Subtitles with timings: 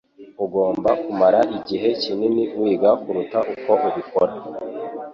[0.45, 4.33] Ugomba kumara igihe kinini wiga kuruta uko ubikora.